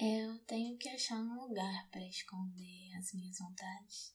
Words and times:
Eu 0.00 0.38
tenho 0.46 0.78
que 0.78 0.88
achar 0.90 1.20
um 1.20 1.40
lugar 1.40 1.90
para 1.90 2.06
esconder 2.06 2.94
as 2.96 3.12
minhas 3.12 3.36
vontades. 3.36 4.14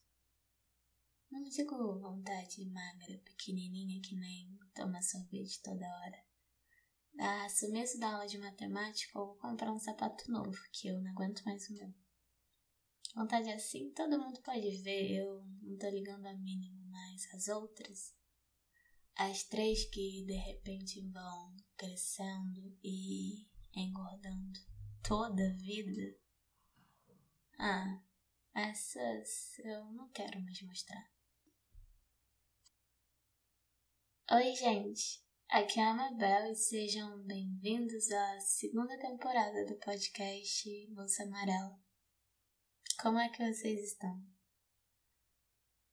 Não 1.29 1.43
digo 1.43 1.99
vontade 1.99 2.65
magra, 2.69 3.17
pequenininha 3.25 3.99
que 4.01 4.15
nem 4.15 4.57
tomar 4.73 5.01
sorvete 5.01 5.61
toda 5.61 5.85
hora. 5.85 6.23
Dar 7.13 7.49
sumiço 7.49 7.99
da 7.99 8.13
aula 8.13 8.25
de 8.25 8.37
matemática 8.37 9.19
ou 9.19 9.35
comprar 9.35 9.73
um 9.73 9.77
sapato 9.77 10.31
novo, 10.31 10.57
que 10.71 10.87
eu 10.87 11.01
não 11.01 11.11
aguento 11.11 11.43
mais 11.43 11.69
o 11.69 11.73
meu. 11.73 11.93
Vontade 13.13 13.51
assim 13.51 13.91
todo 13.91 14.17
mundo 14.17 14.41
pode 14.41 14.77
ver, 14.77 15.11
eu 15.11 15.43
não 15.61 15.77
tô 15.77 15.89
ligando 15.89 16.25
a 16.27 16.33
mínimo, 16.33 16.81
mas 16.85 17.27
as 17.33 17.49
outras, 17.49 18.15
as 19.17 19.43
três 19.43 19.83
que 19.89 20.23
de 20.25 20.33
repente 20.33 21.01
vão 21.09 21.57
crescendo 21.75 22.73
e 22.81 23.22
toda 25.03 25.45
a 25.45 25.57
vida. 25.57 26.17
Ah, 27.59 28.01
essas 28.55 29.59
eu 29.59 29.83
não 29.91 30.09
quero 30.09 30.41
mais 30.41 30.61
mostrar. 30.61 31.11
Oi, 34.31 34.55
gente. 34.55 35.21
Aqui 35.49 35.79
é 35.79 35.83
a 35.83 35.91
Amabel 35.91 36.51
e 36.51 36.55
sejam 36.55 37.21
bem-vindos 37.25 38.09
à 38.11 38.39
segunda 38.39 38.97
temporada 38.97 39.65
do 39.65 39.75
podcast 39.75 40.87
Bolsa 40.91 41.23
Amarela. 41.23 41.77
Como 43.01 43.19
é 43.19 43.27
que 43.29 43.45
vocês 43.45 43.91
estão? 43.91 44.25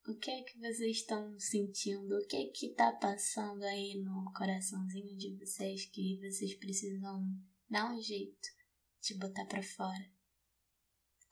O 0.06 0.14
que 0.14 0.30
é 0.30 0.42
que 0.44 0.56
vocês 0.58 0.98
estão 0.98 1.38
sentindo? 1.38 2.16
O 2.16 2.26
que 2.28 2.36
é 2.36 2.46
que 2.52 2.74
tá 2.74 2.92
passando 2.92 3.64
aí 3.64 4.00
no 4.02 4.32
coraçãozinho 4.32 5.16
de 5.16 5.36
vocês 5.36 5.86
que 5.86 6.20
vocês 6.20 6.54
precisam 6.54 7.26
dar 7.68 7.92
um 7.92 8.00
jeito 8.00 8.59
de 9.00 9.14
botar 9.14 9.44
para 9.46 9.62
fora. 9.62 10.10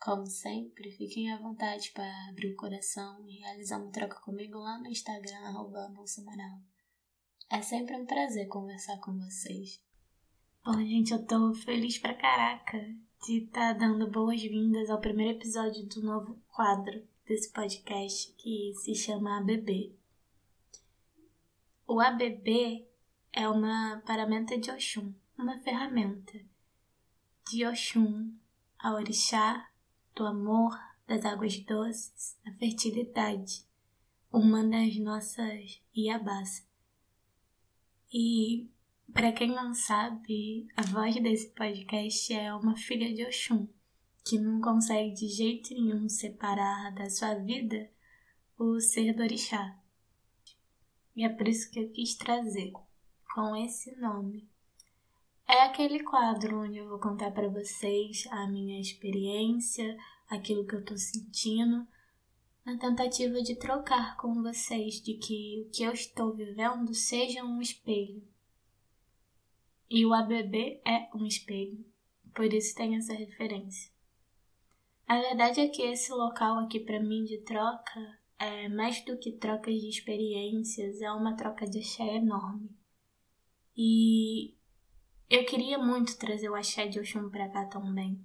Como 0.00 0.26
sempre, 0.26 0.92
fiquem 0.92 1.32
à 1.32 1.38
vontade 1.38 1.90
para 1.90 2.28
abrir 2.28 2.52
o 2.52 2.56
coração 2.56 3.26
e 3.26 3.38
realizar 3.38 3.78
uma 3.78 3.90
troca 3.90 4.20
comigo 4.20 4.58
lá 4.58 4.78
no 4.78 4.86
Instagram, 4.86 5.38
arroba 5.38 5.88
Bolsonaro. 5.88 6.62
É 7.50 7.60
sempre 7.62 7.96
um 7.96 8.06
prazer 8.06 8.46
conversar 8.46 8.98
com 8.98 9.18
vocês. 9.18 9.82
Bom, 10.64 10.78
gente, 10.80 11.12
eu 11.12 11.26
tô 11.26 11.52
feliz 11.54 11.98
pra 11.98 12.14
caraca 12.14 12.78
de 13.26 13.44
estar 13.44 13.72
tá 13.72 13.86
dando 13.86 14.08
boas-vindas 14.10 14.88
ao 14.88 15.00
primeiro 15.00 15.38
episódio 15.38 15.84
do 15.86 16.02
novo 16.02 16.38
quadro 16.48 17.02
desse 17.26 17.50
podcast 17.50 18.32
que 18.34 18.72
se 18.76 18.94
chama 18.94 19.38
ABB. 19.38 19.94
O 21.86 22.00
ABB 22.00 22.86
é 23.32 23.48
uma 23.48 24.02
paramenta 24.06 24.56
de 24.58 24.70
Oxum, 24.70 25.12
uma 25.36 25.58
ferramenta 25.58 26.38
de 27.48 27.64
Oxum, 27.64 28.30
a 28.78 28.92
orixá 28.92 29.70
do 30.14 30.26
amor, 30.26 30.78
das 31.06 31.24
águas 31.24 31.58
doces, 31.60 32.38
da 32.44 32.52
fertilidade, 32.52 33.64
uma 34.30 34.62
das 34.62 34.98
nossas 34.98 35.80
Iabás. 35.96 36.68
E, 38.12 38.68
para 39.14 39.32
quem 39.32 39.48
não 39.48 39.72
sabe, 39.72 40.68
a 40.76 40.82
voz 40.82 41.14
desse 41.22 41.48
podcast 41.52 42.34
é 42.34 42.52
uma 42.52 42.76
filha 42.76 43.14
de 43.14 43.24
Oxum, 43.24 43.66
que 44.26 44.38
não 44.38 44.60
consegue 44.60 45.14
de 45.14 45.28
jeito 45.28 45.72
nenhum 45.72 46.06
separar 46.06 46.94
da 46.94 47.08
sua 47.08 47.34
vida 47.34 47.90
o 48.58 48.78
ser 48.78 49.14
do 49.14 49.22
orixá. 49.22 49.74
E 51.16 51.24
é 51.24 51.30
por 51.30 51.48
isso 51.48 51.70
que 51.70 51.80
eu 51.80 51.88
quis 51.92 52.14
trazer, 52.14 52.72
com 53.34 53.56
esse 53.56 53.96
nome, 53.96 54.46
é 55.48 55.62
aquele 55.62 56.04
quadro 56.04 56.60
onde 56.60 56.76
eu 56.76 56.88
vou 56.88 56.98
contar 56.98 57.30
para 57.30 57.48
vocês 57.48 58.26
a 58.30 58.46
minha 58.46 58.78
experiência, 58.78 59.96
aquilo 60.28 60.66
que 60.66 60.74
eu 60.74 60.84
tô 60.84 60.94
sentindo, 60.96 61.88
na 62.66 62.76
tentativa 62.76 63.40
de 63.40 63.56
trocar 63.56 64.18
com 64.18 64.42
vocês 64.42 65.00
de 65.00 65.14
que 65.14 65.64
o 65.66 65.70
que 65.70 65.82
eu 65.82 65.92
estou 65.92 66.34
vivendo 66.34 66.92
seja 66.92 67.42
um 67.42 67.62
espelho. 67.62 68.22
E 69.88 70.04
o 70.04 70.12
ABB 70.12 70.82
é 70.86 71.08
um 71.14 71.24
espelho, 71.24 71.82
por 72.34 72.52
isso 72.52 72.74
tem 72.74 72.96
essa 72.96 73.14
referência. 73.14 73.90
A 75.06 75.18
verdade 75.18 75.60
é 75.60 75.68
que 75.68 75.80
esse 75.80 76.12
local 76.12 76.58
aqui 76.58 76.78
para 76.78 77.00
mim 77.00 77.24
de 77.24 77.38
troca 77.38 78.18
é 78.38 78.68
mais 78.68 79.02
do 79.06 79.16
que 79.16 79.32
trocas 79.32 79.80
de 79.80 79.88
experiências, 79.88 81.00
é 81.00 81.10
uma 81.10 81.34
troca 81.34 81.66
de 81.66 81.78
axé 81.78 82.16
enorme. 82.16 82.68
E 83.74 84.57
eu 85.30 85.44
queria 85.44 85.78
muito 85.78 86.16
trazer 86.18 86.48
o 86.48 86.54
axé 86.54 86.86
de 86.86 86.98
Oxum 86.98 87.28
pra 87.28 87.48
cá 87.48 87.66
também. 87.66 88.18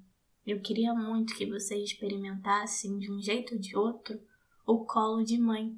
Eu 0.46 0.62
queria 0.62 0.94
muito 0.94 1.36
que 1.36 1.46
vocês 1.46 1.84
experimentassem, 1.84 2.98
de 2.98 3.12
um 3.12 3.22
jeito 3.22 3.56
ou 3.56 3.60
de 3.60 3.76
outro, 3.76 4.22
o 4.66 4.86
colo 4.86 5.24
de 5.24 5.38
mãe 5.38 5.78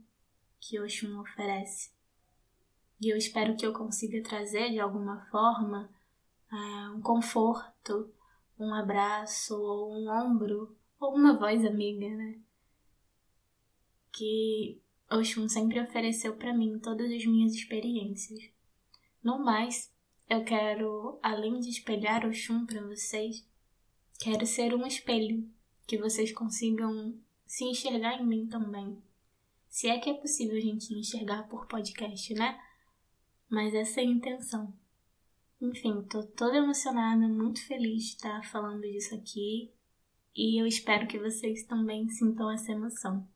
que 0.60 0.80
Oxum 0.80 1.20
oferece. 1.20 1.92
E 3.02 3.10
eu 3.10 3.18
espero 3.18 3.56
que 3.56 3.66
eu 3.66 3.74
consiga 3.74 4.22
trazer 4.24 4.72
de 4.72 4.80
alguma 4.80 5.20
forma 5.32 5.90
é, 6.52 6.90
um 6.90 7.02
conforto, 7.02 8.12
um 8.58 8.74
abraço, 8.74 9.56
ou 9.56 9.94
um 9.94 10.10
ombro, 10.10 10.76
ou 11.00 11.16
uma 11.16 11.38
voz 11.38 11.66
amiga, 11.66 12.08
né? 12.08 12.40
Que 14.12 14.82
Oxum 15.12 15.50
sempre 15.50 15.80
ofereceu 15.80 16.36
para 16.36 16.54
mim 16.54 16.80
todas 16.80 17.12
as 17.12 17.26
minhas 17.26 17.54
experiências. 17.54 18.50
No 19.24 19.44
mais, 19.44 19.92
eu 20.30 20.44
quero, 20.44 21.20
além 21.22 21.60
de 21.60 21.70
espelhar 21.70 22.26
o 22.26 22.34
chum 22.34 22.66
para 22.66 22.82
vocês, 22.86 23.48
quero 24.20 24.46
ser 24.46 24.74
um 24.74 24.86
espelho 24.86 25.48
que 25.86 25.98
vocês 25.98 26.32
consigam 26.32 27.16
se 27.46 27.64
enxergar 27.66 28.20
em 28.20 28.26
mim 28.26 28.48
também. 28.48 29.02
Se 29.68 29.88
é 29.88 30.00
que 30.00 30.10
é 30.10 30.14
possível 30.14 30.58
a 30.58 30.62
gente 30.62 30.94
enxergar 30.94 31.44
por 31.44 31.68
podcast, 31.68 32.34
né? 32.34 32.60
Mas 33.50 33.74
essa 33.74 34.02
é 34.02 34.04
a 34.04 34.08
intenção. 34.08 34.74
Enfim, 35.62 36.02
tô 36.04 36.24
toda 36.24 36.58
emocionada, 36.58 37.28
muito 37.28 37.66
feliz 37.66 38.04
de 38.04 38.10
estar 38.16 38.44
falando 38.50 38.82
disso 38.82 39.14
aqui. 39.16 39.72
E 40.36 40.62
eu 40.62 40.66
espero 40.66 41.08
que 41.08 41.20
vocês 41.20 41.66
também 41.66 42.10
sintam 42.10 42.52
essa 42.52 42.72
emoção. 42.72 43.28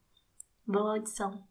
Boa 0.66 0.96
audição! 0.96 1.49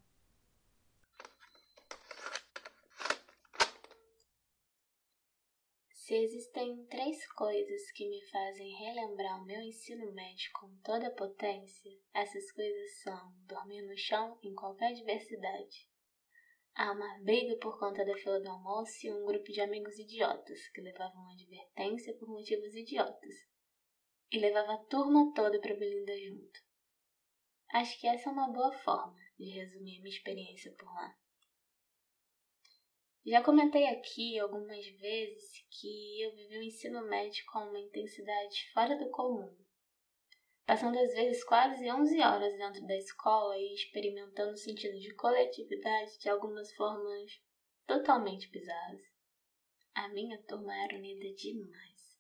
Se 6.08 6.14
existem 6.14 6.86
três 6.86 7.30
coisas 7.32 7.92
que 7.92 8.08
me 8.08 8.26
fazem 8.30 8.74
relembrar 8.78 9.42
o 9.42 9.44
meu 9.44 9.60
ensino 9.60 10.10
médio 10.14 10.50
com 10.58 10.74
toda 10.82 11.08
a 11.08 11.14
potência, 11.14 11.92
essas 12.14 12.50
coisas 12.52 13.02
são 13.02 13.30
dormir 13.46 13.82
no 13.82 13.94
chão 13.94 14.38
em 14.42 14.54
qualquer 14.54 14.94
diversidade, 14.94 15.86
há 16.74 16.92
uma 16.92 17.18
briga 17.18 17.58
por 17.58 17.78
conta 17.78 18.06
da 18.06 18.16
fila 18.16 18.40
do 18.40 18.48
almoço 18.48 19.06
e 19.06 19.12
um 19.12 19.26
grupo 19.26 19.52
de 19.52 19.60
amigos 19.60 19.98
idiotas 19.98 20.66
que 20.70 20.80
levavam 20.80 21.20
uma 21.20 21.34
advertência 21.34 22.16
por 22.16 22.26
motivos 22.26 22.74
idiotas 22.74 23.34
e 24.32 24.38
levava 24.38 24.76
a 24.76 24.84
turma 24.86 25.30
toda 25.34 25.60
para 25.60 25.76
Belinda 25.76 26.18
junto. 26.18 26.58
Acho 27.74 28.00
que 28.00 28.06
essa 28.06 28.30
é 28.30 28.32
uma 28.32 28.50
boa 28.50 28.72
forma 28.78 29.20
de 29.38 29.50
resumir 29.50 30.00
minha 30.00 30.08
experiência 30.08 30.72
por 30.72 30.86
lá. 30.86 31.14
Já 33.28 33.42
comentei 33.42 33.86
aqui 33.86 34.38
algumas 34.38 34.86
vezes 34.86 35.62
que 35.70 36.22
eu 36.22 36.34
vivi 36.34 36.56
o 36.56 36.62
ensino 36.62 37.06
médio 37.06 37.44
com 37.52 37.58
uma 37.58 37.78
intensidade 37.78 38.72
fora 38.72 38.96
do 38.96 39.10
comum, 39.10 39.54
passando 40.64 40.98
às 40.98 41.12
vezes 41.12 41.44
quase 41.44 41.92
11 41.92 42.18
horas 42.22 42.56
dentro 42.56 42.86
da 42.86 42.96
escola 42.96 43.54
e 43.58 43.74
experimentando 43.74 44.52
o 44.52 44.56
sentido 44.56 44.98
de 44.98 45.14
coletividade 45.14 46.18
de 46.18 46.30
algumas 46.30 46.74
formas 46.74 47.30
totalmente 47.86 48.50
bizarras. 48.50 49.02
A 49.94 50.08
minha 50.08 50.42
turma 50.44 50.74
era 50.84 50.96
unida 50.96 51.30
demais. 51.34 52.18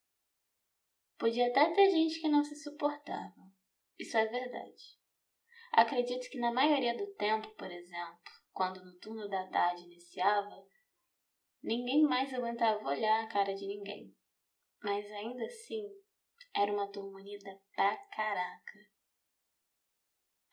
Podia 1.16 1.48
até 1.48 1.72
ter 1.72 1.88
gente 1.88 2.20
que 2.20 2.28
não 2.28 2.44
se 2.44 2.54
suportava. 2.54 3.50
Isso 3.98 4.14
é 4.18 4.26
verdade. 4.26 4.98
Acredito 5.72 6.28
que 6.28 6.38
na 6.38 6.52
maioria 6.52 6.94
do 6.94 7.06
tempo, 7.14 7.48
por 7.56 7.70
exemplo, 7.70 8.20
quando 8.52 8.84
no 8.84 8.98
turno 8.98 9.26
da 9.26 9.46
tarde 9.46 9.84
iniciava, 9.84 10.67
Ninguém 11.68 12.00
mais 12.00 12.32
aguentava 12.32 12.82
olhar 12.82 13.22
a 13.22 13.26
cara 13.26 13.54
de 13.54 13.66
ninguém. 13.66 14.16
Mas 14.82 15.04
ainda 15.12 15.44
assim, 15.44 15.86
era 16.56 16.72
uma 16.72 16.90
turma 16.90 17.18
unida 17.18 17.60
pra 17.74 17.94
caraca. 18.06 18.78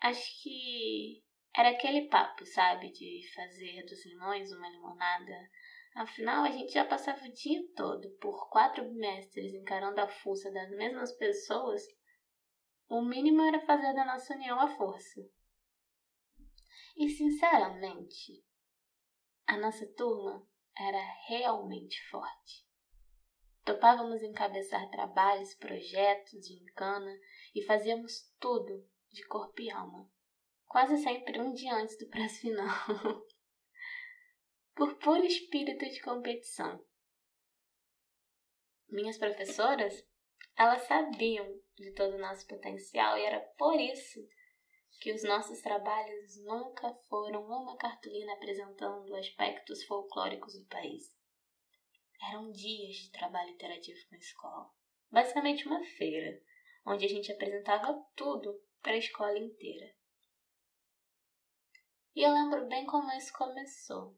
Acho 0.01 0.43
que 0.43 1.23
era 1.55 1.69
aquele 1.69 2.09
papo, 2.09 2.45
sabe, 2.45 2.91
de 2.91 3.21
fazer 3.33 3.85
dos 3.85 4.05
limões 4.05 4.51
uma 4.51 4.67
limonada. 4.67 5.49
Afinal, 5.95 6.43
a 6.43 6.51
gente 6.51 6.73
já 6.73 6.83
passava 6.83 7.23
o 7.23 7.31
dia 7.31 7.65
todo 7.77 8.09
por 8.19 8.49
quatro 8.49 8.83
bimestres 8.83 9.53
encarando 9.53 10.01
a 10.01 10.09
força 10.09 10.51
das 10.51 10.69
mesmas 10.71 11.13
pessoas. 11.13 11.81
O 12.89 13.01
mínimo 13.01 13.41
era 13.41 13.65
fazer 13.65 13.93
da 13.93 14.03
nossa 14.03 14.35
união 14.35 14.59
a 14.59 14.67
força. 14.67 15.21
E 16.97 17.07
sinceramente, 17.07 18.43
a 19.47 19.55
nossa 19.55 19.87
turma 19.95 20.45
era 20.77 21.01
realmente 21.27 22.01
forte. 22.09 22.65
Topávamos 23.63 24.21
encabeçar 24.21 24.89
trabalhos, 24.91 25.55
projetos, 25.55 26.47
gincana 26.47 27.11
e 27.53 27.63
fazíamos 27.63 28.31
tudo 28.39 28.87
de 29.11 29.25
corpo 29.25 29.61
e 29.61 29.71
alma. 29.71 30.07
Quase 30.67 30.97
sempre 30.97 31.39
um 31.39 31.53
dia 31.53 31.73
antes 31.73 31.97
do 31.97 32.07
prazo 32.07 32.41
final. 32.41 32.67
Por 34.75 34.97
puro 34.99 35.23
espírito 35.25 35.85
de 35.85 36.01
competição. 36.01 36.85
Minhas 38.89 39.17
professoras, 39.17 40.05
elas 40.55 40.81
sabiam 40.83 41.59
de 41.75 41.91
todo 41.93 42.15
o 42.15 42.19
nosso 42.19 42.45
potencial 42.47 43.17
e 43.17 43.23
era 43.23 43.39
por 43.57 43.79
isso 43.79 44.19
que 44.99 45.13
os 45.13 45.23
nossos 45.23 45.61
trabalhos 45.61 46.37
nunca 46.43 46.93
foram 47.09 47.45
uma 47.45 47.77
cartolina 47.77 48.33
apresentando 48.33 49.15
aspectos 49.15 49.83
folclóricos 49.85 50.57
do 50.57 50.65
país. 50.65 51.13
Eram 52.29 52.51
dias 52.51 52.95
de 52.95 53.11
trabalho 53.11 53.51
interativo 53.51 53.99
com 54.09 54.15
a 54.15 54.17
escola. 54.17 54.69
Basicamente 55.11 55.67
uma 55.67 55.83
feira, 55.83 56.41
onde 56.85 57.05
a 57.05 57.09
gente 57.09 57.31
apresentava 57.31 57.93
tudo 58.15 58.59
para 58.81 58.93
a 58.93 58.97
escola 58.97 59.37
inteira. 59.37 59.93
E 62.15 62.23
eu 62.23 62.31
lembro 62.31 62.67
bem 62.67 62.85
como 62.85 63.11
isso 63.11 63.33
começou. 63.33 64.17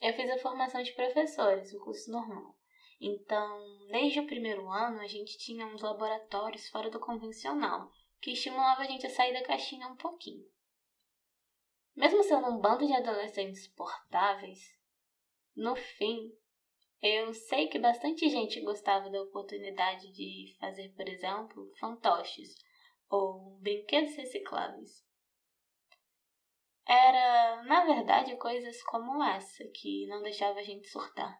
Eu 0.00 0.12
fiz 0.14 0.30
a 0.30 0.38
formação 0.38 0.82
de 0.82 0.92
professores, 0.92 1.72
o 1.72 1.80
curso 1.80 2.10
normal. 2.10 2.56
Então, 3.00 3.86
desde 3.88 4.20
o 4.20 4.26
primeiro 4.26 4.68
ano, 4.70 5.00
a 5.00 5.06
gente 5.06 5.38
tinha 5.38 5.66
uns 5.66 5.80
laboratórios 5.80 6.68
fora 6.68 6.90
do 6.90 7.00
convencional, 7.00 7.90
que 8.22 8.30
estimulava 8.30 8.82
a 8.82 8.86
gente 8.86 9.06
a 9.06 9.10
sair 9.10 9.32
da 9.32 9.44
caixinha 9.44 9.88
um 9.88 9.96
pouquinho. 9.96 10.48
Mesmo 11.94 12.22
sendo 12.22 12.48
um 12.48 12.60
bando 12.60 12.86
de 12.86 12.94
adolescentes 12.94 13.66
portáveis, 13.68 14.60
no 15.54 15.74
fim, 15.76 16.32
eu 17.02 17.34
sei 17.34 17.66
que 17.66 17.80
bastante 17.80 18.30
gente 18.30 18.62
gostava 18.62 19.10
da 19.10 19.20
oportunidade 19.20 20.10
de 20.12 20.56
fazer, 20.60 20.90
por 20.94 21.06
exemplo, 21.08 21.70
fantoches 21.78 22.54
ou 23.10 23.58
brinquedos 23.58 24.14
recicláveis. 24.14 25.04
Era, 26.86 27.62
na 27.64 27.84
verdade, 27.84 28.36
coisas 28.36 28.82
como 28.84 29.22
essa 29.22 29.64
que 29.74 30.06
não 30.06 30.22
deixava 30.22 30.60
a 30.60 30.62
gente 30.62 30.88
surtar. 30.88 31.36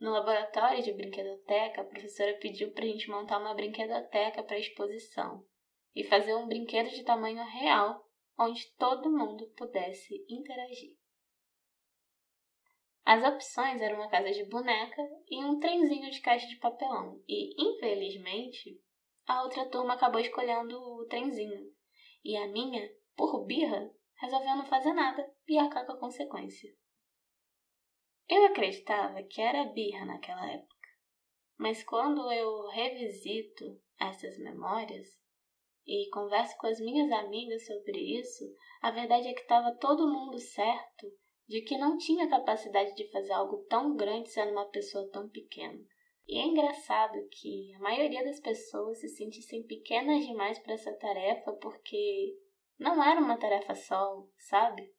No 0.00 0.10
laboratório 0.10 0.82
de 0.82 0.92
brinquedoteca, 0.92 1.80
a 1.80 1.84
professora 1.84 2.38
pediu 2.38 2.72
para 2.72 2.84
a 2.84 2.88
gente 2.88 3.08
montar 3.08 3.38
uma 3.38 3.54
brinquedoteca 3.54 4.42
para 4.42 4.58
exposição 4.58 5.44
e 5.94 6.04
fazer 6.04 6.34
um 6.34 6.46
brinquedo 6.46 6.90
de 6.90 7.04
tamanho 7.04 7.42
real 7.44 8.04
onde 8.38 8.74
todo 8.76 9.10
mundo 9.10 9.46
pudesse 9.56 10.24
interagir. 10.28 10.96
As 13.04 13.22
opções 13.22 13.80
eram 13.80 13.96
uma 13.96 14.08
casa 14.08 14.30
de 14.32 14.44
boneca 14.44 15.02
e 15.28 15.44
um 15.44 15.60
trenzinho 15.60 16.10
de 16.10 16.20
caixa 16.20 16.46
de 16.46 16.56
papelão, 16.56 17.22
e 17.28 17.54
infelizmente 17.62 18.80
a 19.26 19.42
outra 19.42 19.68
turma 19.68 19.94
acabou 19.94 20.20
escolhendo 20.20 20.76
o 20.76 21.06
trenzinho, 21.06 21.70
e 22.24 22.36
a 22.36 22.48
minha, 22.48 22.90
por 23.14 23.44
birra, 23.44 23.90
resolveu 24.16 24.56
não 24.56 24.66
fazer 24.66 24.94
nada 24.94 25.30
e 25.46 25.58
arcar 25.58 25.86
com 25.86 25.92
a 25.92 26.00
consequência. 26.00 26.74
Eu 28.28 28.46
acreditava 28.46 29.22
que 29.22 29.40
era 29.40 29.64
birra 29.72 30.06
naquela 30.06 30.50
época, 30.50 30.88
mas 31.58 31.84
quando 31.84 32.32
eu 32.32 32.68
revisito 32.68 33.80
essas 34.00 34.38
memórias 34.38 35.06
e 35.86 36.08
converso 36.10 36.56
com 36.58 36.66
as 36.66 36.80
minhas 36.80 37.12
amigas 37.12 37.66
sobre 37.66 38.18
isso, 38.18 38.44
a 38.80 38.90
verdade 38.90 39.28
é 39.28 39.34
que 39.34 39.42
estava 39.42 39.76
todo 39.76 40.10
mundo 40.10 40.38
certo 40.38 41.06
de 41.46 41.60
que 41.60 41.76
não 41.76 41.98
tinha 41.98 42.28
capacidade 42.28 42.94
de 42.94 43.10
fazer 43.10 43.32
algo 43.32 43.64
tão 43.68 43.94
grande 43.94 44.30
sendo 44.30 44.52
uma 44.52 44.70
pessoa 44.70 45.08
tão 45.10 45.28
pequena. 45.28 45.78
E 46.26 46.38
é 46.38 46.46
engraçado 46.46 47.18
que 47.30 47.74
a 47.74 47.78
maioria 47.80 48.24
das 48.24 48.40
pessoas 48.40 48.98
se 49.00 49.08
sentissem 49.08 49.62
pequenas 49.66 50.24
demais 50.24 50.58
para 50.60 50.72
essa 50.72 50.92
tarefa 50.94 51.52
porque 51.60 52.34
não 52.78 53.02
era 53.02 53.20
uma 53.20 53.36
tarefa 53.36 53.74
solo, 53.74 54.32
sabe? 54.38 54.90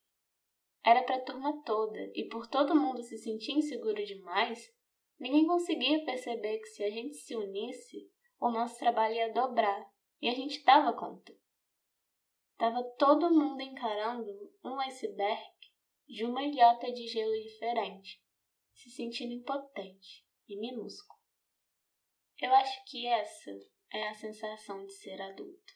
Era 0.85 1.01
para 1.01 1.15
a 1.15 1.21
turma 1.21 1.63
toda, 1.63 1.97
e 2.13 2.29
por 2.29 2.45
todo 2.45 2.75
mundo 2.75 3.01
se 3.01 3.17
sentir 3.17 3.53
inseguro 3.53 4.05
demais, 4.05 4.71
ninguém 5.19 5.47
conseguia 5.47 6.05
perceber 6.05 6.59
que 6.59 6.67
se 6.67 6.83
a 6.83 6.91
gente 6.91 7.15
se 7.15 7.35
unisse, 7.35 8.07
o 8.39 8.51
nosso 8.51 8.77
trabalho 8.77 9.15
ia 9.15 9.33
dobrar, 9.33 9.83
e 10.21 10.29
a 10.29 10.33
gente 10.35 10.63
dava 10.63 10.93
conta. 10.93 11.35
Tava 12.55 12.83
todo 12.99 13.33
mundo 13.33 13.61
encarando 13.61 14.29
um 14.63 14.79
iceberg 14.81 15.55
de 16.07 16.23
uma 16.23 16.43
ilhota 16.43 16.91
de 16.93 17.07
gelo 17.07 17.33
diferente, 17.33 18.23
se 18.75 18.91
sentindo 18.91 19.33
impotente 19.33 20.23
e 20.47 20.55
minúsculo. 20.55 21.19
Eu 22.39 22.53
acho 22.53 22.85
que 22.85 23.07
essa 23.07 23.51
é 23.91 24.07
a 24.07 24.13
sensação 24.13 24.85
de 24.85 24.93
ser 24.93 25.19
adulto. 25.19 25.73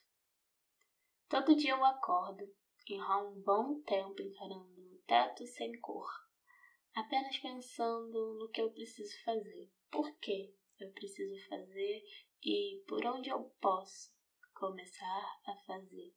Todo 1.28 1.56
dia 1.56 1.72
eu 1.72 1.84
acordo, 1.84 2.44
enrolo 2.88 3.32
um 3.32 3.42
bom 3.42 3.80
tempo 3.82 4.22
encarando 4.22 4.79
teto 5.10 5.44
sem 5.44 5.72
cor, 5.80 6.06
apenas 6.94 7.36
pensando 7.38 8.38
no 8.38 8.48
que 8.48 8.60
eu 8.60 8.70
preciso 8.70 9.12
fazer, 9.24 9.68
por 9.90 10.16
que 10.20 10.54
eu 10.78 10.88
preciso 10.92 11.48
fazer 11.48 12.04
e 12.44 12.84
por 12.86 13.04
onde 13.04 13.28
eu 13.28 13.42
posso 13.60 14.14
começar 14.54 15.40
a 15.48 15.56
fazer. 15.66 16.14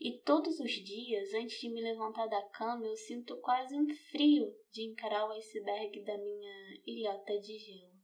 E 0.00 0.22
todos 0.22 0.58
os 0.58 0.72
dias, 0.72 1.34
antes 1.34 1.60
de 1.60 1.68
me 1.68 1.82
levantar 1.82 2.26
da 2.28 2.48
cama, 2.48 2.86
eu 2.86 2.96
sinto 2.96 3.38
quase 3.42 3.76
um 3.76 3.86
frio 4.10 4.56
de 4.72 4.90
encarar 4.90 5.28
o 5.28 5.32
iceberg 5.32 6.02
da 6.02 6.16
minha 6.16 6.82
ilhota 6.86 7.38
de 7.40 7.58
gelo. 7.58 8.00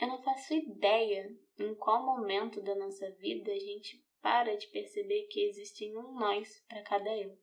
Eu 0.00 0.06
não 0.06 0.22
faço 0.22 0.54
ideia 0.54 1.36
em 1.58 1.74
qual 1.74 2.06
momento 2.06 2.62
da 2.62 2.76
nossa 2.76 3.10
vida 3.14 3.50
a 3.50 3.58
gente 3.58 4.00
para 4.20 4.56
de 4.56 4.68
perceber 4.68 5.26
que 5.26 5.40
existem 5.40 5.96
um 5.96 6.12
nós 6.12 6.64
para 6.68 6.84
cada 6.84 7.16
eu. 7.18 7.36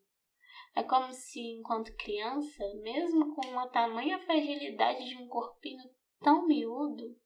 É 0.75 0.83
como 0.83 1.11
se, 1.11 1.39
enquanto 1.39 1.95
criança, 1.95 2.63
mesmo 2.81 3.35
com 3.35 3.47
uma 3.47 3.67
tamanha 3.69 4.19
fragilidade 4.19 5.07
de 5.07 5.17
um 5.17 5.27
corpinho 5.27 5.89
tão 6.19 6.45
miúdo, 6.45 7.19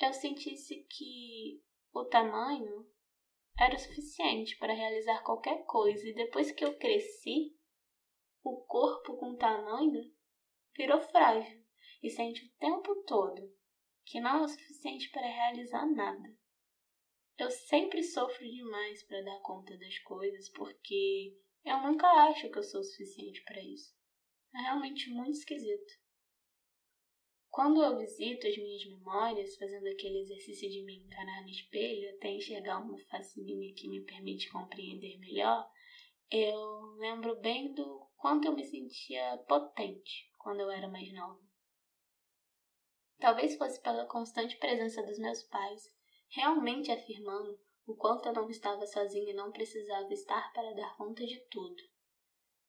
eu 0.00 0.12
sentisse 0.12 0.86
que 0.90 1.62
o 1.92 2.04
tamanho 2.04 2.86
era 3.58 3.74
o 3.74 3.78
suficiente 3.78 4.56
para 4.58 4.74
realizar 4.74 5.22
qualquer 5.22 5.64
coisa, 5.64 6.06
e 6.06 6.14
depois 6.14 6.52
que 6.52 6.64
eu 6.64 6.76
cresci, 6.76 7.56
o 8.44 8.64
corpo 8.66 9.16
com 9.16 9.36
tamanho 9.36 10.14
virou 10.76 11.00
frágil 11.00 11.64
e 12.02 12.10
sente 12.10 12.44
o 12.44 12.52
tempo 12.58 12.94
todo 13.04 13.50
que 14.04 14.20
não 14.20 14.38
é 14.38 14.42
o 14.42 14.48
suficiente 14.48 15.10
para 15.10 15.26
realizar 15.26 15.84
nada. 15.86 16.36
Eu 17.38 17.50
sempre 17.50 18.02
sofro 18.02 18.44
demais 18.44 19.02
para 19.02 19.22
dar 19.22 19.40
conta 19.40 19.76
das 19.76 19.98
coisas 19.98 20.48
porque 20.50 21.36
eu 21.66 21.82
nunca 21.82 22.06
acho 22.28 22.48
que 22.48 22.58
eu 22.58 22.62
sou 22.62 22.80
o 22.80 22.84
suficiente 22.84 23.42
para 23.44 23.60
isso. 23.60 23.92
É 24.54 24.60
realmente 24.60 25.10
muito 25.10 25.32
esquisito. 25.32 25.92
Quando 27.50 27.82
eu 27.82 27.98
visito 27.98 28.46
as 28.46 28.56
minhas 28.56 28.84
memórias, 28.86 29.56
fazendo 29.56 29.88
aquele 29.88 30.20
exercício 30.20 30.68
de 30.70 30.84
me 30.84 30.98
encarar 30.98 31.42
no 31.42 31.48
espelho 31.48 32.14
até 32.16 32.28
enxergar 32.28 32.78
uma 32.78 32.98
face 33.10 33.40
minha 33.42 33.74
que 33.74 33.88
me 33.88 34.04
permite 34.04 34.50
compreender 34.50 35.18
melhor, 35.18 35.68
eu 36.30 36.80
lembro 36.98 37.40
bem 37.40 37.72
do 37.72 38.06
quanto 38.16 38.46
eu 38.46 38.54
me 38.54 38.64
sentia 38.64 39.38
potente 39.48 40.30
quando 40.38 40.60
eu 40.60 40.70
era 40.70 40.86
mais 40.88 41.12
nova. 41.12 41.40
Talvez 43.18 43.56
fosse 43.56 43.80
pela 43.80 44.06
constante 44.06 44.56
presença 44.58 45.02
dos 45.02 45.18
meus 45.18 45.42
pais, 45.44 45.82
realmente 46.28 46.92
afirmando 46.92 47.58
o 47.86 47.94
quanto 47.94 48.26
eu 48.26 48.32
não 48.32 48.50
estava 48.50 48.84
sozinha 48.84 49.30
e 49.30 49.34
não 49.34 49.52
precisava 49.52 50.12
estar 50.12 50.52
para 50.52 50.74
dar 50.74 50.96
conta 50.96 51.24
de 51.24 51.38
tudo. 51.48 51.82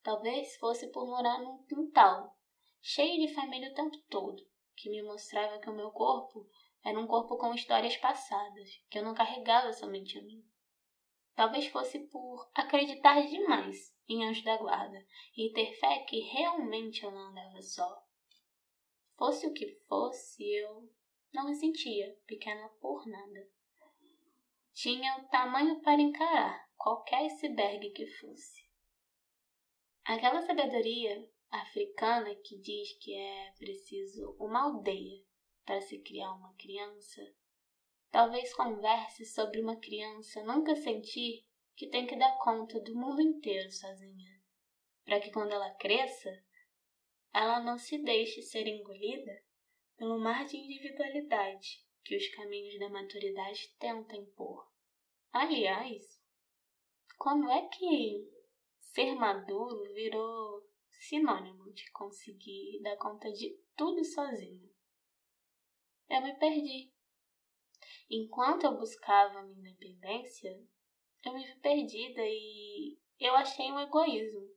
Talvez 0.03 0.55
fosse 0.57 0.91
por 0.91 1.07
morar 1.07 1.39
num 1.41 1.63
quintal, 1.65 2.38
cheio 2.79 3.25
de 3.25 3.33
família 3.33 3.71
o 3.71 3.74
tempo 3.74 3.97
todo, 4.09 4.47
que 4.75 4.89
me 4.89 5.01
mostrava 5.01 5.59
que 5.59 5.69
o 5.69 5.75
meu 5.75 5.89
corpo 5.89 6.47
era 6.86 7.00
um 7.00 7.07
corpo 7.07 7.36
com 7.36 7.53
histórias 7.53 7.97
passadas, 7.97 8.69
que 8.89 9.00
eu 9.00 9.03
não 9.03 9.15
carregava 9.15 9.74
somente 9.74 10.19
a 10.19 10.21
mim. 10.21 10.45
Talvez 11.36 11.67
fosse 11.67 12.00
por 12.07 12.50
acreditar 12.53 13.19
demais 13.25 13.95
em 14.07 14.24
anjo 14.24 14.43
da 14.43 14.55
guarda 14.57 15.03
e 15.36 15.51
ter 15.51 15.74
fé 15.74 16.00
que 16.07 16.19
realmente 16.19 17.03
eu 17.03 17.12
não 17.12 17.29
andava 17.29 17.62
só. 17.62 18.03
Fosse 19.17 19.47
o 19.47 19.53
que 19.53 19.67
fosse, 19.88 20.43
eu 20.43 20.91
não 21.33 21.45
me 21.45 21.55
sentia 21.55 22.15
pequena 22.27 22.69
por 22.79 23.05
nada 23.07 23.57
tinha 24.77 25.17
o 25.17 25.27
tamanho 25.29 25.81
para 25.81 26.00
encarar 26.00 26.69
qualquer 26.77 27.25
iceberg 27.25 27.89
que 27.93 28.05
fosse. 28.05 28.62
Aquela 30.05 30.39
sabedoria 30.43 31.27
africana 31.50 32.29
que 32.43 32.60
diz 32.60 32.96
que 33.00 33.12
é 33.15 33.53
preciso 33.57 34.38
uma 34.39 34.65
aldeia 34.65 35.25
para 35.65 35.81
se 35.81 35.98
criar 36.03 36.31
uma 36.31 36.53
criança, 36.57 37.22
talvez 38.12 38.53
converse 38.53 39.25
sobre 39.25 39.60
uma 39.62 39.79
criança 39.79 40.43
nunca 40.43 40.75
sentir 40.75 41.43
que 41.75 41.89
tem 41.89 42.05
que 42.05 42.15
dar 42.15 42.38
conta 42.38 42.79
do 42.79 42.93
mundo 42.93 43.19
inteiro 43.19 43.72
sozinha, 43.72 44.43
para 45.03 45.19
que 45.19 45.31
quando 45.31 45.53
ela 45.53 45.74
cresça, 45.74 46.29
ela 47.34 47.60
não 47.62 47.79
se 47.79 47.98
deixe 48.03 48.43
ser 48.43 48.67
engolida 48.67 49.43
pelo 49.98 50.19
mar 50.19 50.46
de 50.46 50.55
individualidade 50.55 51.87
que 52.08 52.16
os 52.16 52.30
caminhos 52.30 52.80
da 52.80 52.90
maturidade 52.90 53.76
tentam 53.78 54.18
impor. 54.18 54.72
Aliás, 55.34 56.18
como 57.18 57.50
é 57.50 57.68
que 57.68 58.32
ser 58.80 59.14
maduro 59.16 59.94
virou 59.94 60.66
sinônimo 60.90 61.70
de 61.74 61.92
conseguir 61.92 62.80
dar 62.82 62.96
conta 62.96 63.30
de 63.34 63.60
tudo 63.76 64.06
sozinho? 64.06 64.74
Eu 66.10 66.22
me 66.22 66.34
perdi. 66.40 66.94
Enquanto 68.10 68.64
eu 68.64 68.78
buscava 68.78 69.42
minha 69.42 69.70
independência, 69.70 70.66
eu 71.26 71.34
me 71.34 71.46
vi 71.46 71.60
perdida 71.60 72.22
e 72.24 72.98
eu 73.20 73.36
achei 73.36 73.70
um 73.70 73.82
egoísmo 73.82 74.48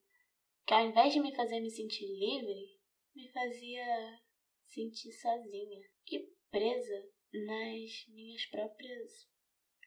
que 0.65 0.73
ao 0.73 0.87
invés 0.87 1.13
de 1.13 1.19
me 1.19 1.35
fazer 1.35 1.59
me 1.59 1.69
sentir 1.69 2.07
livre, 2.07 2.79
me 3.13 3.29
fazia 3.33 4.21
sentir 4.67 5.13
sozinha 5.15 5.81
e 6.13 6.33
presa 6.49 7.11
nas 7.33 8.07
minhas 8.09 8.45
próprias 8.47 9.29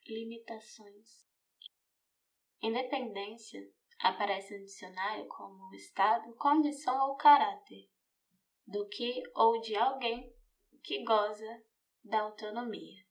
limitações. 0.08 1.28
Independência 2.62 3.70
aparece 4.00 4.58
no 4.58 4.66
dicionário 4.66 5.28
como 5.28 5.74
estado, 5.74 6.34
condição 6.36 7.10
ou 7.10 7.16
caráter 7.16 7.90
do 8.66 8.88
que 8.88 9.22
ou 9.36 9.60
de 9.60 9.76
alguém 9.76 10.34
que 10.82 11.04
goza 11.04 11.64
da 12.04 12.22
autonomia, 12.22 13.04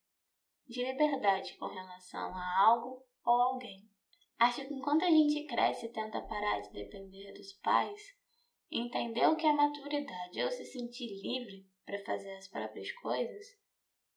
de 0.67 0.83
liberdade 0.83 1.57
com 1.59 1.67
relação 1.67 2.35
a 2.35 2.61
algo 2.61 3.05
ou 3.25 3.35
alguém. 3.35 3.89
Acho 4.39 4.67
que 4.67 4.75
enquanto 4.75 5.05
a 5.05 5.11
gente 5.11 5.47
cresce 5.47 5.87
e 5.87 5.93
tenta 5.93 6.21
parar 6.21 6.61
de 6.61 6.73
depender 6.73 7.33
dos 7.33 7.53
pais, 7.55 8.17
entender 8.71 9.27
o 9.29 9.37
que 9.37 9.47
é 9.47 9.53
maturidade 9.53 10.43
ou 10.43 10.51
se 10.51 10.65
sentir 10.65 11.09
livre 11.23 11.67
para 11.85 12.05
fazer 12.05 12.35
as 12.37 12.49
próprias 12.49 12.91
coisas, 12.93 13.62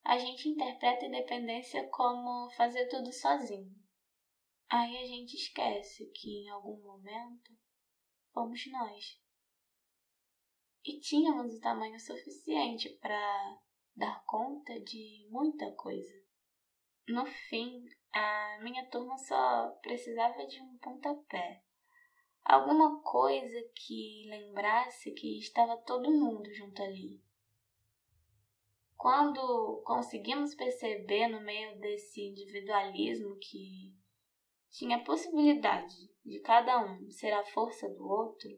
a 0.05 0.19
gente 0.19 0.47
interpreta 0.47 1.05
independência 1.05 1.89
como 1.89 2.51
fazer 2.51 2.88
tudo 2.89 3.12
sozinho. 3.12 3.75
Aí 4.69 4.97
a 4.97 5.05
gente 5.07 5.33
esquece 5.33 6.05
que 6.13 6.43
em 6.43 6.50
algum 6.50 6.79
momento 6.79 7.51
fomos 8.31 8.62
nós. 8.71 9.19
E 10.85 11.00
tínhamos 11.00 11.55
o 11.55 11.59
tamanho 11.59 12.00
suficiente 12.00 12.89
para 13.01 13.59
dar 13.95 14.24
conta 14.25 14.79
de 14.81 15.27
muita 15.31 15.71
coisa. 15.71 16.13
No 17.07 17.25
fim, 17.25 17.83
a 18.13 18.59
minha 18.62 18.88
turma 18.91 19.17
só 19.17 19.71
precisava 19.81 20.45
de 20.45 20.62
um 20.62 20.77
pontapé. 20.77 21.63
Alguma 22.43 23.01
coisa 23.01 23.59
que 23.74 24.27
lembrasse 24.29 25.12
que 25.13 25.39
estava 25.39 25.77
todo 25.77 26.12
mundo 26.12 26.53
junto 26.53 26.83
ali. 26.83 27.25
Quando 28.97 29.81
conseguimos 29.85 30.55
perceber 30.55 31.27
no 31.27 31.41
meio 31.41 31.79
desse 31.79 32.21
individualismo 32.21 33.37
que 33.37 33.93
tinha 34.71 35.03
possibilidade 35.03 35.95
de 36.25 36.39
cada 36.41 36.83
um 36.83 37.09
ser 37.09 37.31
a 37.31 37.45
força 37.45 37.87
do 37.89 38.07
outro, 38.07 38.49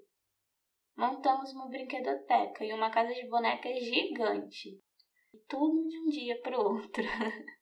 montamos 0.96 1.52
uma 1.54 1.68
brinquedoteca 1.68 2.64
e 2.64 2.74
uma 2.74 2.90
casa 2.90 3.14
de 3.14 3.28
bonecas 3.28 3.84
gigante. 3.84 4.82
Tudo 5.48 5.88
de 5.88 6.00
um 6.00 6.10
dia 6.10 6.42
para 6.42 6.60
o 6.60 6.74
outro. 6.76 7.04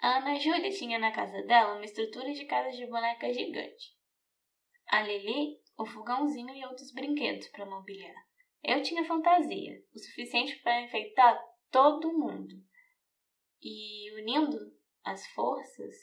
A 0.00 0.18
Ana 0.18 0.38
Júlia 0.38 0.70
tinha 0.70 0.98
na 0.98 1.10
casa 1.10 1.42
dela 1.42 1.74
uma 1.74 1.84
estrutura 1.84 2.32
de 2.32 2.44
casa 2.44 2.70
de 2.70 2.86
bonecas 2.86 3.36
gigante. 3.36 3.96
A 4.88 5.02
Lili, 5.02 5.60
o 5.76 5.84
fogãozinho 5.84 6.54
e 6.54 6.64
outros 6.64 6.92
brinquedos 6.92 7.48
para 7.48 7.66
mobiliar. 7.66 8.27
Eu 8.62 8.82
tinha 8.82 9.04
fantasia, 9.04 9.82
o 9.94 9.98
suficiente 9.98 10.60
para 10.62 10.82
enfeitar 10.82 11.38
todo 11.70 12.12
mundo. 12.18 12.54
E 13.62 14.12
unindo 14.20 14.58
as 15.04 15.26
forças, 15.28 15.94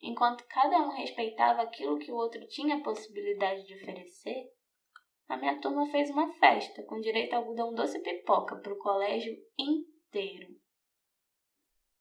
enquanto 0.00 0.46
cada 0.48 0.78
um 0.78 0.90
respeitava 0.90 1.62
aquilo 1.62 1.98
que 1.98 2.12
o 2.12 2.16
outro 2.16 2.46
tinha 2.48 2.76
a 2.76 2.82
possibilidade 2.82 3.66
de 3.66 3.74
oferecer, 3.74 4.52
a 5.28 5.36
minha 5.36 5.60
turma 5.60 5.90
fez 5.90 6.08
uma 6.10 6.32
festa 6.34 6.82
com 6.84 7.00
direito 7.00 7.34
a 7.34 7.36
algodão 7.36 7.74
doce 7.74 7.98
e 7.98 8.02
pipoca 8.02 8.56
para 8.56 8.72
o 8.72 8.78
colégio 8.78 9.36
inteiro. 9.58 10.56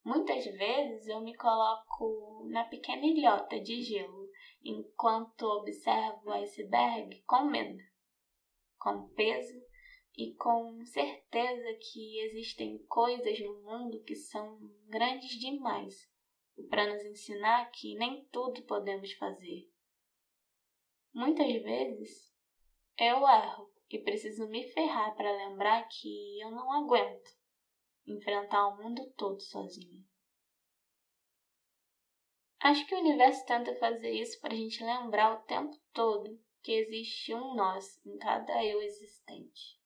Muitas 0.05 0.45
vezes 0.45 1.07
eu 1.07 1.19
me 1.19 1.35
coloco 1.35 2.47
na 2.49 2.63
pequena 2.63 3.05
ilhota 3.05 3.59
de 3.59 3.81
gelo 3.81 4.29
enquanto 4.63 5.43
observo 5.43 6.29
o 6.29 6.33
iceberg 6.33 7.21
com 7.25 7.43
medo, 7.43 7.83
com 8.79 9.09
peso 9.09 9.66
e 10.17 10.33
com 10.33 10.83
certeza 10.83 11.77
que 11.79 12.19
existem 12.21 12.79
coisas 12.87 13.39
no 13.39 13.61
mundo 13.61 14.03
que 14.03 14.15
são 14.15 14.57
grandes 14.87 15.29
demais 15.39 16.11
para 16.71 16.91
nos 16.91 17.05
ensinar 17.05 17.69
que 17.69 17.93
nem 17.95 18.25
tudo 18.31 18.63
podemos 18.63 19.13
fazer. 19.13 19.69
Muitas 21.13 21.47
vezes 21.61 22.35
eu 22.97 23.27
erro 23.27 23.71
e 23.91 23.99
preciso 23.99 24.47
me 24.47 24.67
ferrar 24.71 25.15
para 25.15 25.31
lembrar 25.31 25.87
que 25.87 26.41
eu 26.41 26.49
não 26.49 26.71
aguento 26.73 27.29
enfrentar 28.07 28.69
o 28.69 28.77
mundo 28.77 29.07
todo 29.15 29.39
sozinha. 29.39 30.03
Acho 32.59 32.87
que 32.87 32.95
o 32.95 32.99
universo 32.99 33.45
tenta 33.45 33.75
fazer 33.75 34.11
isso 34.11 34.41
para 34.41 34.53
a 34.53 34.57
gente 34.57 34.83
lembrar 34.83 35.33
o 35.33 35.43
tempo 35.43 35.77
todo 35.93 36.41
que 36.63 36.71
existe 36.71 37.35
um 37.35 37.53
nós 37.53 38.03
em 38.03 38.17
cada 38.17 38.63
eu 38.65 38.81
existente. 38.81 39.76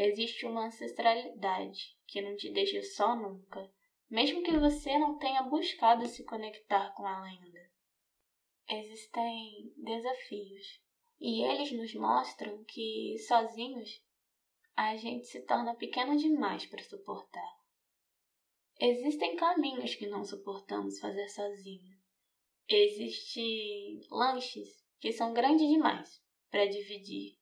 Existe 0.00 0.46
uma 0.46 0.66
ancestralidade 0.66 1.98
que 2.06 2.22
não 2.22 2.36
te 2.36 2.52
deixa 2.52 2.80
só 2.84 3.16
nunca, 3.16 3.68
mesmo 4.08 4.44
que 4.44 4.56
você 4.56 4.96
não 4.96 5.18
tenha 5.18 5.42
buscado 5.42 6.06
se 6.06 6.24
conectar 6.24 6.94
com 6.94 7.02
ela 7.02 7.24
ainda. 7.24 7.68
Existem 8.70 9.72
desafios 9.76 10.80
e 11.20 11.42
eles 11.42 11.72
nos 11.72 11.92
mostram 11.94 12.62
que 12.62 13.16
sozinhos 13.26 14.00
a 14.76 14.96
gente 14.96 15.26
se 15.26 15.44
torna 15.44 15.74
pequeno 15.74 16.16
demais 16.16 16.64
para 16.64 16.84
suportar. 16.84 17.58
Existem 18.78 19.34
caminhos 19.34 19.96
que 19.96 20.06
não 20.06 20.24
suportamos 20.24 21.00
fazer 21.00 21.28
sozinho. 21.28 21.98
Existem 22.68 24.00
lanches 24.12 24.68
que 25.00 25.12
são 25.12 25.34
grandes 25.34 25.68
demais 25.68 26.22
para 26.52 26.66
dividir 26.66 27.37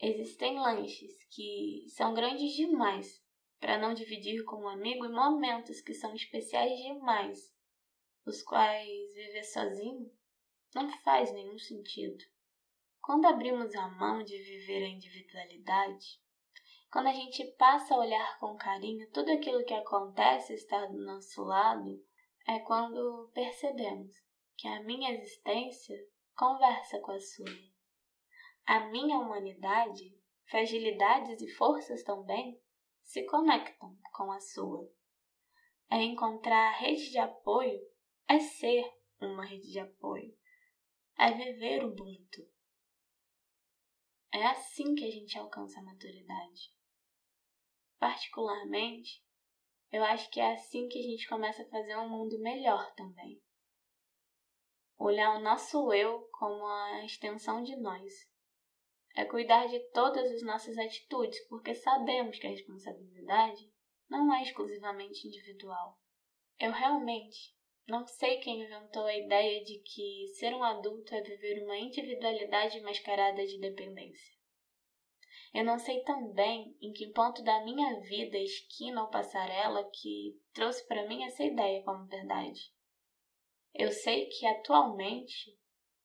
Existem 0.00 0.58
lanches 0.58 1.24
que 1.30 1.86
são 1.88 2.12
grandes 2.12 2.52
demais 2.54 3.24
para 3.58 3.78
não 3.78 3.94
dividir 3.94 4.44
com 4.44 4.64
um 4.64 4.68
amigo 4.68 5.06
e 5.06 5.08
momentos 5.08 5.80
que 5.80 5.94
são 5.94 6.14
especiais 6.14 6.78
demais, 6.78 7.54
os 8.26 8.42
quais 8.42 9.14
viver 9.14 9.44
sozinho 9.44 10.10
não 10.74 10.90
faz 11.02 11.32
nenhum 11.32 11.58
sentido. 11.58 12.22
Quando 13.00 13.26
abrimos 13.26 13.74
a 13.74 13.88
mão 13.88 14.22
de 14.22 14.36
viver 14.36 14.84
a 14.84 14.88
individualidade, 14.88 16.20
quando 16.92 17.06
a 17.06 17.12
gente 17.12 17.44
passa 17.52 17.94
a 17.94 17.98
olhar 17.98 18.38
com 18.38 18.56
carinho 18.56 19.10
tudo 19.12 19.30
aquilo 19.32 19.64
que 19.64 19.74
acontece 19.74 20.52
está 20.52 20.84
do 20.86 20.98
nosso 21.04 21.42
lado, 21.42 22.04
é 22.46 22.58
quando 22.60 23.30
percebemos 23.32 24.12
que 24.56 24.68
a 24.68 24.82
minha 24.82 25.12
existência 25.12 25.96
conversa 26.34 26.98
com 27.00 27.12
a 27.12 27.20
sua. 27.20 27.75
A 28.66 28.80
minha 28.88 29.16
humanidade, 29.20 30.12
fragilidades 30.50 31.40
e 31.40 31.48
forças 31.54 32.02
também 32.02 32.60
se 33.00 33.24
conectam 33.24 33.96
com 34.12 34.32
a 34.32 34.40
sua. 34.40 34.90
É 35.88 36.02
encontrar 36.02 36.72
rede 36.72 37.10
de 37.10 37.18
apoio, 37.18 37.80
é 38.26 38.40
ser 38.40 38.92
uma 39.20 39.44
rede 39.44 39.70
de 39.70 39.78
apoio, 39.78 40.36
é 41.16 41.30
viver 41.30 41.84
o 41.84 41.92
Ubuntu. 41.92 42.42
É 44.32 44.44
assim 44.48 44.96
que 44.96 45.04
a 45.04 45.10
gente 45.12 45.38
alcança 45.38 45.78
a 45.78 45.84
maturidade. 45.84 46.74
Particularmente, 48.00 49.24
eu 49.92 50.02
acho 50.02 50.28
que 50.28 50.40
é 50.40 50.54
assim 50.54 50.88
que 50.88 50.98
a 50.98 51.02
gente 51.02 51.28
começa 51.28 51.62
a 51.62 51.68
fazer 51.70 51.96
um 51.98 52.08
mundo 52.08 52.36
melhor 52.40 52.92
também. 52.96 53.40
Olhar 54.98 55.36
o 55.36 55.40
nosso 55.40 55.92
eu 55.92 56.28
como 56.32 56.66
a 56.66 57.04
extensão 57.04 57.62
de 57.62 57.76
nós 57.76 58.28
é 59.16 59.24
cuidar 59.24 59.66
de 59.66 59.80
todas 59.90 60.30
as 60.30 60.42
nossas 60.42 60.76
atitudes, 60.76 61.40
porque 61.48 61.74
sabemos 61.74 62.38
que 62.38 62.46
a 62.46 62.50
responsabilidade 62.50 63.72
não 64.10 64.32
é 64.34 64.42
exclusivamente 64.42 65.26
individual. 65.26 65.98
Eu 66.60 66.70
realmente 66.70 67.56
não 67.88 68.06
sei 68.06 68.38
quem 68.40 68.62
inventou 68.62 69.04
a 69.04 69.16
ideia 69.16 69.64
de 69.64 69.78
que 69.78 70.26
ser 70.38 70.54
um 70.54 70.62
adulto 70.62 71.14
é 71.14 71.22
viver 71.22 71.64
uma 71.64 71.78
individualidade 71.78 72.78
mascarada 72.82 73.44
de 73.46 73.58
dependência. 73.58 74.36
Eu 75.54 75.64
não 75.64 75.78
sei 75.78 76.02
também 76.02 76.76
em 76.82 76.92
que 76.92 77.12
ponto 77.12 77.42
da 77.42 77.64
minha 77.64 77.98
vida, 78.00 78.36
esquina 78.36 79.02
ou 79.02 79.08
passarela, 79.08 79.88
que 79.90 80.38
trouxe 80.52 80.86
para 80.86 81.08
mim 81.08 81.24
essa 81.24 81.42
ideia 81.42 81.82
como 81.82 82.06
verdade. 82.06 82.60
Eu 83.72 83.90
sei 83.90 84.26
que 84.26 84.44
atualmente 84.44 85.56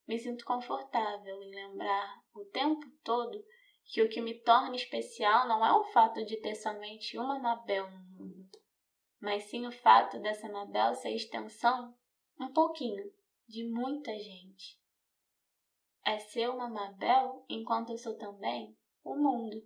me 0.07 0.17
sinto 0.17 0.45
confortável 0.45 1.41
em 1.41 1.53
lembrar 1.53 2.20
o 2.33 2.45
tempo 2.45 2.85
todo 3.03 3.43
que 3.85 4.01
o 4.01 4.09
que 4.09 4.21
me 4.21 4.39
torna 4.41 4.75
especial 4.75 5.47
não 5.47 5.65
é 5.65 5.73
o 5.73 5.83
fato 5.91 6.23
de 6.23 6.37
ter 6.37 6.55
somente 6.55 7.17
uma 7.17 7.39
Mabel 7.39 7.89
no 7.89 7.99
mundo, 7.99 8.59
mas 9.19 9.43
sim 9.43 9.67
o 9.67 9.71
fato 9.71 10.19
dessa 10.19 10.49
Mabel 10.49 10.95
ser 10.95 11.13
extensão, 11.13 11.93
um 12.39 12.51
pouquinho, 12.53 13.11
de 13.47 13.67
muita 13.67 14.17
gente. 14.17 14.79
É 16.05 16.17
ser 16.17 16.49
uma 16.49 16.69
Mabel 16.69 17.45
enquanto 17.49 17.91
eu 17.91 17.97
sou 17.97 18.17
também 18.17 18.75
o 19.03 19.15
mundo. 19.15 19.61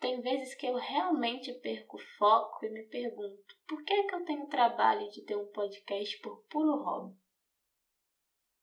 Tem 0.00 0.20
vezes 0.20 0.54
que 0.54 0.66
eu 0.66 0.76
realmente 0.76 1.52
perco 1.54 1.98
foco 2.18 2.64
e 2.64 2.70
me 2.70 2.84
pergunto 2.84 3.56
por 3.66 3.84
que, 3.84 3.92
é 3.92 4.06
que 4.06 4.14
eu 4.14 4.24
tenho 4.24 4.46
trabalho 4.46 5.08
de 5.10 5.22
ter 5.24 5.36
um 5.36 5.50
podcast 5.50 6.18
por 6.20 6.44
puro 6.48 6.82
hobby. 6.82 7.16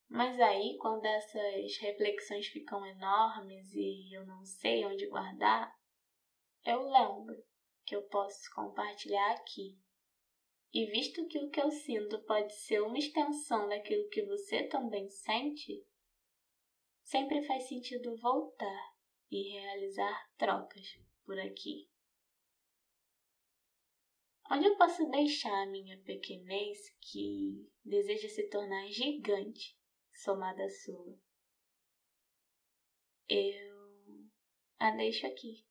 Mas 0.08 0.38
aí, 0.40 0.76
quando 0.80 1.04
essas 1.04 1.76
reflexões 1.78 2.46
ficam 2.46 2.84
enormes 2.86 3.72
e 3.74 4.14
eu 4.14 4.24
não 4.24 4.44
sei 4.44 4.84
onde 4.84 5.06
guardar, 5.08 5.74
eu 6.64 6.82
lembro 6.88 7.36
que 7.84 7.94
eu 7.94 8.02
posso 8.08 8.42
compartilhar 8.54 9.32
aqui. 9.32 9.78
E 10.72 10.86
visto 10.86 11.26
que 11.26 11.38
o 11.38 11.50
que 11.50 11.60
eu 11.60 11.70
sinto 11.70 12.22
pode 12.24 12.54
ser 12.54 12.82
uma 12.82 12.98
extensão 12.98 13.68
daquilo 13.68 14.08
que 14.08 14.22
você 14.24 14.68
também 14.68 15.08
sente, 15.08 15.84
sempre 17.02 17.42
faz 17.46 17.68
sentido 17.68 18.16
voltar 18.16 18.94
e 19.30 19.52
realizar 19.52 20.30
trocas 20.36 20.86
por 21.24 21.38
aqui. 21.38 21.88
Onde 24.50 24.66
eu 24.66 24.76
posso 24.76 25.08
deixar 25.10 25.62
a 25.62 25.66
minha 25.66 26.00
pequenez 26.02 26.78
que 27.00 27.68
deseja 27.84 28.28
se 28.28 28.48
tornar 28.48 28.86
gigante 28.88 29.76
somada 30.16 30.64
à 30.64 30.68
sua? 30.68 31.18
Eu 33.28 34.28
a 34.78 34.90
deixo 34.92 35.26
aqui. 35.26 35.64